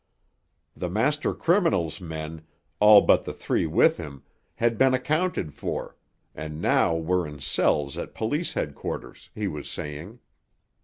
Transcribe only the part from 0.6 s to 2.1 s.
The master criminal's